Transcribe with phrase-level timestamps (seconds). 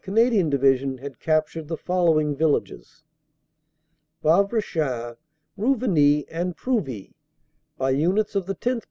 [0.03, 3.03] Canadian Division had captured the following villages:
[4.23, 5.15] Wavrechain,
[5.55, 7.13] Rouvignies and Prouvy,
[7.77, 8.79] by units of the 10th.